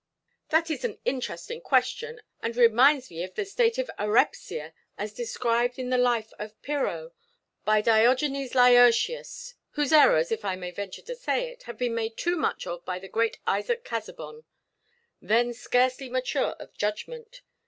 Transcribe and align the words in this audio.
"That 0.49 0.71
is 0.71 0.83
an 0.83 0.97
interesting 1.05 1.61
question, 1.61 2.21
and 2.41 2.55
reminds 2.55 3.11
me 3.11 3.23
of 3.23 3.35
the 3.35 3.45
state 3.45 3.77
of 3.77 3.85
ἀῤῥεψία 3.99 4.73
as 4.97 5.13
described 5.13 5.77
in 5.77 5.91
the 5.91 5.99
life 5.99 6.33
of 6.39 6.59
Pyrrho 6.63 7.11
by 7.65 7.81
Diogenes 7.81 8.55
Laertius; 8.55 9.53
whose 9.73 9.93
errors, 9.93 10.31
if 10.31 10.43
I 10.43 10.55
may 10.55 10.71
venture 10.71 11.03
to 11.03 11.15
say 11.15 11.51
it, 11.51 11.61
have 11.69 11.77
been 11.77 11.93
made 11.93 12.17
too 12.17 12.35
much 12.35 12.65
of 12.65 12.83
by 12.83 12.97
the 12.97 13.07
great 13.07 13.37
Isaac 13.45 13.85
Casaubon, 13.85 14.45
then 15.21 15.53
scarcely 15.53 16.09
mature 16.09 16.53
of 16.57 16.73
judgment. 16.75 17.43